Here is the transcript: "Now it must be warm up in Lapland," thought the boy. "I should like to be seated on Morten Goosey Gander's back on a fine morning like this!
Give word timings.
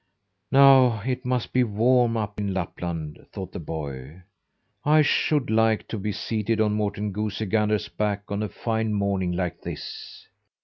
"Now 0.51 1.01
it 1.05 1.25
must 1.25 1.53
be 1.53 1.63
warm 1.63 2.17
up 2.17 2.39
in 2.39 2.55
Lapland," 2.55 3.23
thought 3.31 3.51
the 3.51 3.59
boy. 3.59 4.23
"I 4.83 5.03
should 5.03 5.51
like 5.51 5.87
to 5.89 5.99
be 5.99 6.11
seated 6.11 6.59
on 6.59 6.73
Morten 6.73 7.11
Goosey 7.11 7.45
Gander's 7.45 7.87
back 7.87 8.23
on 8.31 8.41
a 8.41 8.49
fine 8.49 8.95
morning 8.95 9.31
like 9.33 9.61
this! 9.61 10.27